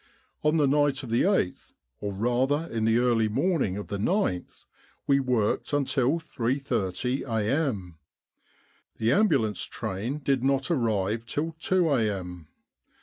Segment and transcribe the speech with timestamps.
[0.43, 4.65] On the night of the 8th, or rather in the early morning oi the gth,
[5.05, 7.99] we worked until 3.30 a.m.
[8.97, 12.47] The ambulance train did not arrive till 2 a.m.